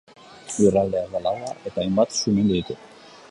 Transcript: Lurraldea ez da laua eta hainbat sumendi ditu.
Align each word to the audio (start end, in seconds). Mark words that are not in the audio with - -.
Lurraldea 0.61 1.03
ez 1.07 1.11
da 1.17 1.21
laua 1.27 1.53
eta 1.71 1.81
hainbat 1.85 2.19
sumendi 2.21 2.57
ditu. 2.59 2.83